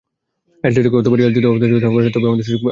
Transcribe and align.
Atletico 0.61 0.95
অথবা 1.01 1.15
Real 1.15 1.31
যদি 1.37 1.45
অপ্রত্যাশিতভাবে 1.47 1.85
পয়েন্ট 1.93 2.03
হারায়, 2.03 2.13
তবেই 2.15 2.29
আমাদের 2.29 2.45
সুযোগ 2.47 2.59
আসবে। 2.63 2.69